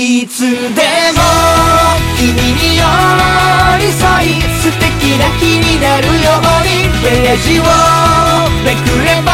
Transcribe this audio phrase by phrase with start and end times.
[0.00, 0.54] いつでも
[2.16, 2.84] 君に寄
[3.80, 7.62] り添い素敵な気になるようにページを
[8.62, 9.32] めくれば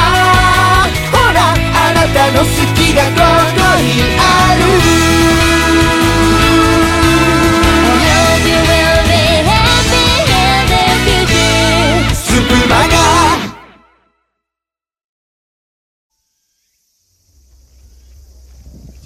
[1.13, 2.74] ほらあなたの好き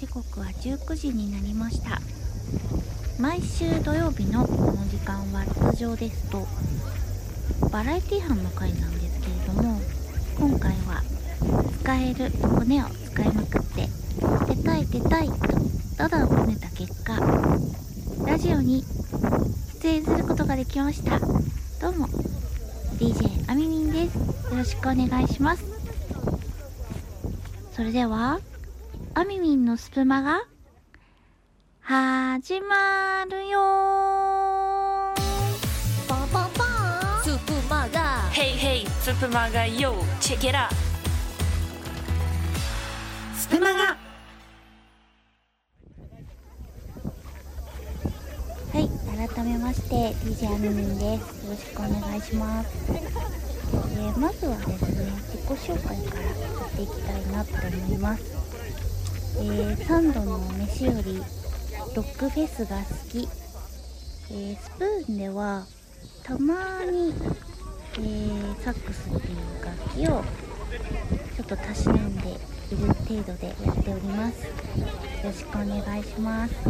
[0.09, 1.99] 刻は19時になりました。
[3.19, 6.47] 毎週土曜日のこの時間は通常ですと
[7.69, 9.79] バラエティ班の回なんですけれども
[10.39, 11.03] 今回は
[11.81, 13.89] 使える骨を使いまくって
[14.55, 15.35] 出たい出たいと
[15.97, 17.19] ダダをこねた結果
[18.25, 18.85] ラジオに
[19.81, 21.19] 出演することができました。
[21.19, 22.07] どうも
[22.97, 24.17] DJ あみみんです。
[24.17, 24.23] よ
[24.55, 25.63] ろしくお願いします。
[27.73, 28.39] それでは
[29.15, 30.41] あみみんのスプマが
[31.81, 33.59] 始まるよ。
[36.07, 40.69] パパパスープマガ Hey hey, Supermaga yo, check it out.
[43.35, 43.97] スプマガ
[48.71, 48.89] はい
[49.35, 51.45] 改めまして DJ あみみんです。
[51.45, 52.69] よろしくお願いします。
[52.91, 56.31] えーまずはですね自己紹介からや
[56.67, 58.38] っていきたいなと思います
[59.41, 61.15] えー、3度の飯より
[61.95, 63.27] ロックフェスが好き、
[64.31, 65.65] えースプーンでは
[66.23, 67.13] たまに、
[67.95, 70.23] えーサックスっていう楽器を
[71.35, 72.33] ちょっとたしなんでい
[72.71, 74.45] る程度でやっております。
[74.45, 74.53] よ
[75.23, 76.53] ろしくお願いします。
[76.67, 76.69] あ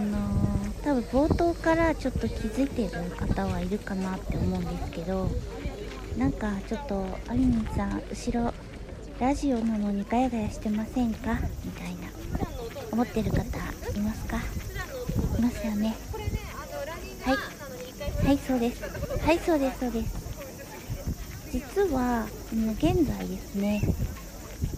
[0.00, 0.48] のー
[0.84, 5.28] 多分冒頭からちょっと気づいてる方はいるかなって思うんですけど
[6.16, 8.54] なんかちょっとあみみんさん後ろ
[9.20, 11.40] ラジオなのにガヤガヤしてませんか？
[11.64, 12.02] みたいな。
[12.92, 13.44] 思ってる方い
[14.00, 14.36] ますか？
[15.38, 15.96] いますよね。
[17.24, 17.36] はい。
[18.26, 18.82] はいそうです。
[19.20, 20.14] はいそうですそうです。
[21.52, 22.26] 実は
[22.76, 23.80] 現在ですね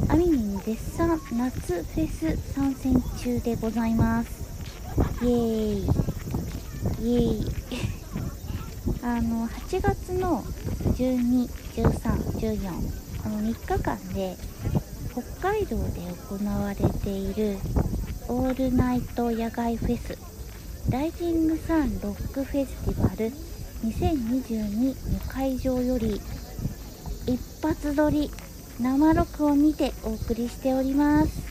[0.08, 4.30] あみみん絶賛夏フェス参戦中でございます。
[5.22, 5.82] イエーイ。
[7.02, 7.46] イエーイ。
[9.02, 10.44] あの8月の
[10.94, 12.70] 121314
[13.22, 14.36] この3日間で
[15.12, 17.58] 北海道で行われている
[18.28, 20.18] オールナイト野外フェス。
[20.90, 23.32] ライジングサンロックフェスティバル。
[23.84, 26.20] 2022の会場より
[27.26, 28.30] 一発撮り
[28.78, 31.42] 生録音にてお送りしております。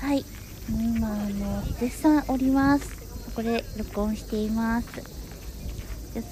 [0.00, 0.24] はい。
[0.68, 3.32] 今あの絶賛おります。
[3.34, 5.02] これ録音しています。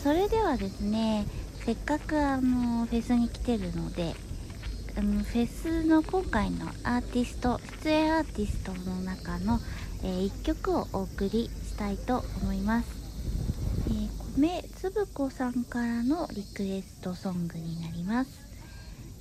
[0.03, 1.27] それではですね
[1.65, 4.15] せっかくあのフェスに来てるので
[4.99, 9.61] あのフェスの今回のアーティスト出演アーティストの中の、
[10.03, 12.89] え1曲をお送りしたいと思います、
[13.87, 18.31] えー、米つぶこさんからのリクエストソングになります、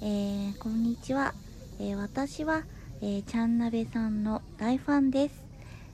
[0.01, 1.35] えーこんにちは、
[1.79, 2.63] えー私は、
[3.03, 5.35] えーちゃんなべさんの大ファンです、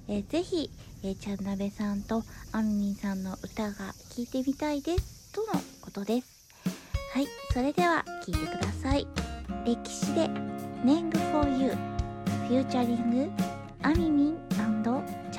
[0.07, 0.69] えーぜひ、
[1.03, 2.23] えーちゃんなべさんと
[2.53, 5.33] あみみんさんの歌が聴いてみたいです。
[5.33, 6.47] とのことです。
[7.13, 9.32] はいそれでは聴いてください。
[9.65, 10.29] 歴史で
[10.83, 11.71] 「ネング for You」
[12.47, 13.31] フューチャリング
[13.81, 14.59] あみみんち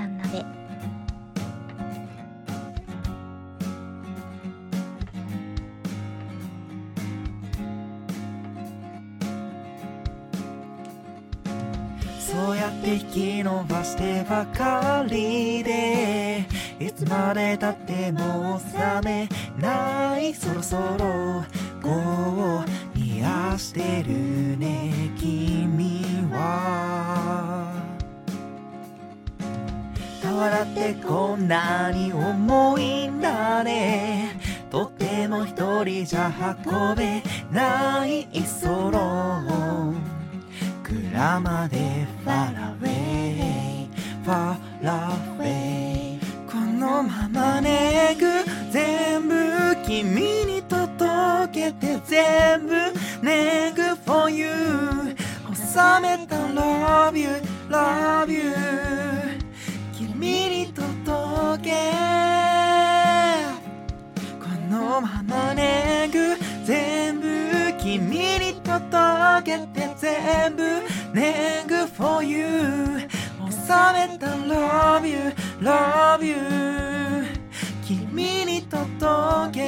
[0.01, 0.45] ゃんなべ
[12.19, 16.47] そうやって引き伸ばしてばかりで
[16.81, 19.29] いつまでたっても覚め
[19.61, 21.45] ないそろそろ
[21.83, 22.65] こ
[23.15, 26.03] う似合してるね君
[26.33, 27.73] は。
[30.23, 34.55] 俵ってこんなに重いんだね。
[34.75, 36.33] とても一人じゃ
[36.67, 39.95] 運べないそろ
[40.83, 43.89] 蔵まで far away
[44.27, 46.19] far away
[46.51, 48.27] このままねぐ
[48.73, 49.35] 全部
[49.87, 52.75] 君に届けて全部
[54.37, 55.15] you.
[55.55, 57.29] 収めた love you
[57.69, 58.55] love you.
[59.93, 61.71] 君に届け。
[64.41, 67.27] このままねぐ全部
[67.79, 67.99] 君
[68.39, 70.63] に届けて全部。
[71.13, 72.47] ねぐ for you.
[73.51, 73.59] 収
[73.93, 76.37] めた love you love you.
[77.87, 79.61] 君に届け。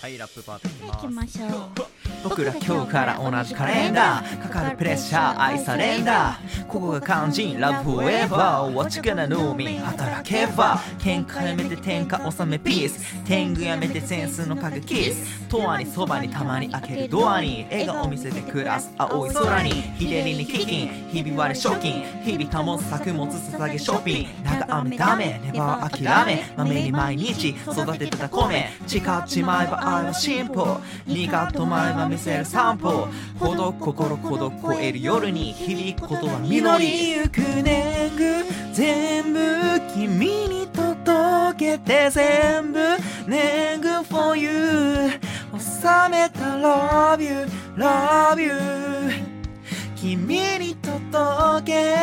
[0.00, 1.38] はいラップパートいきます。
[1.38, 1.89] 行きましょう
[2.22, 6.38] 僕ら今日から同じカレンダーかかるプレッシャー愛されんだ。
[6.68, 10.78] ここが肝心 Love forever What you gonna know me 働けば。
[10.98, 13.24] 喧嘩やめて天下収めピース。
[13.24, 15.48] 天狗やめてセンスの影キス。
[15.48, 17.66] 永遠にそばにたまに開けるドアに。
[17.70, 18.92] 笑顔見せて暮らす。
[18.98, 19.70] 青い空に。
[19.70, 24.28] 日照りに飢饉ひび割れ賞金日々保つ作物捧げショッピング。
[24.44, 25.40] 長雨ダメ。
[25.42, 26.44] ネバー諦め。
[26.54, 28.70] まめに毎日育ててた米。
[28.86, 30.80] 誓っちまえば愛は進歩。
[31.06, 33.08] 苦止まれば見せる散歩。
[33.38, 37.10] ほど心孤独超える夜に響くことは実り。
[37.10, 39.38] ゆく年貢全部
[39.94, 42.80] 君に届けて全部。
[43.28, 44.50] 年貢 for you
[45.56, 47.46] 収めた Love you
[47.76, 48.52] Love you
[49.94, 51.96] 君に届け。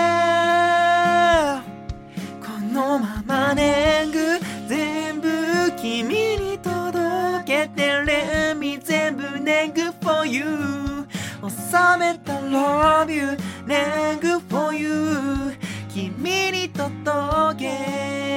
[2.42, 4.40] このまま年貢
[4.70, 5.28] 全部
[5.76, 6.04] 君
[6.38, 7.88] に届けて。
[8.08, 9.87] Let me 全部年貢
[10.28, 11.08] you.
[11.42, 15.56] 収めた Love you 年貢 for you.
[15.90, 18.28] 君に届け。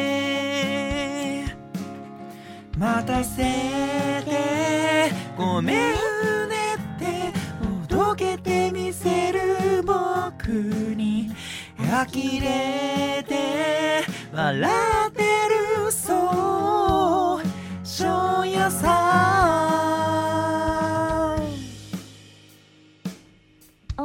[2.78, 3.42] 待たせ
[4.24, 5.76] てごめん
[6.48, 7.32] ねって
[7.88, 11.30] 届けてみせる僕に。
[11.78, 12.06] 呆
[12.40, 14.70] れて笑
[15.08, 15.22] って
[15.84, 17.46] るそう。
[17.86, 18.99] 庄屋さ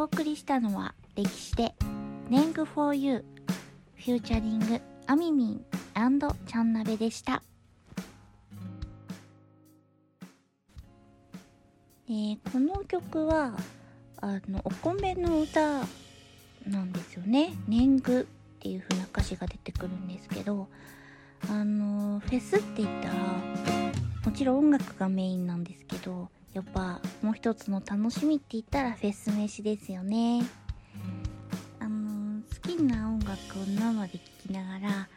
[0.06, 1.74] 送りしたのは歴史で
[2.30, 3.26] 「年貢 for you」
[3.98, 7.42] フューチャリングアミミンチャンナベでした、
[12.08, 13.58] えーこの曲は
[14.22, 15.80] あのお米の歌
[16.68, 18.26] なんですよね「年貢」っ
[18.60, 20.68] ていう風な歌詞が出てくるんですけど
[21.50, 23.16] あのフェスって言ったら
[24.24, 30.42] もちろん音楽がメインなんですけどやっぱもう一つの楽しみって言ったらフェス飯ですよね。
[31.82, 35.10] あの好きな音楽を生で聴きながら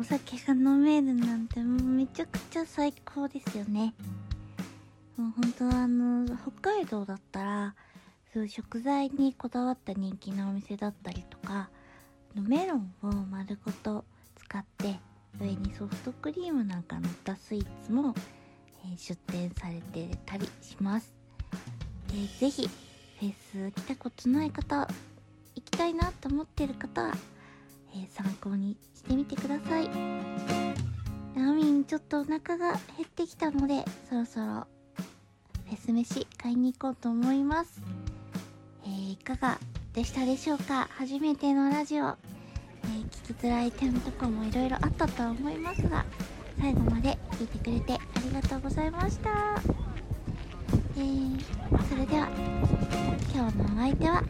[0.00, 3.92] お酒が飲めるなんてもうめちゃくちゃ最高ですよね。
[5.18, 6.26] もう本当はあの
[6.58, 7.74] 北海道だったら
[8.32, 11.68] そういう食材にこだわった人気のお店だったりとか
[12.34, 14.06] メロンを丸ごと
[14.36, 14.98] 使って
[15.38, 18.14] 上にソフトクリームなんか乗ったスイーツも、
[18.96, 21.12] 出店されてたりします、
[22.10, 22.68] えーぜひ
[23.20, 24.88] フェス来たことない方
[25.54, 27.14] 行きたいなと思ってる方は、
[27.94, 29.88] えー参考にしてみてください。
[31.36, 34.66] アミンちょっとお腹が減ってきたのでそろそろ
[35.66, 37.80] フェス飯買いに行こうと思います、
[38.84, 39.58] えーいかが
[39.92, 40.88] でしたでしょうか？
[40.90, 42.16] 初めてのラジオ、え
[43.10, 46.04] 聞きづらい点とかもいろいろあったとは思いますが
[46.60, 49.60] 最後まで聞いてくれてありがとうございました。
[50.96, 51.38] えー、
[51.88, 52.28] それでは
[53.34, 54.22] 今日のお相手は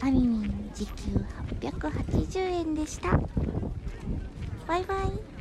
[0.00, 0.92] アミミン時給
[1.70, 3.18] 880円でした。
[4.66, 5.37] バイバイ。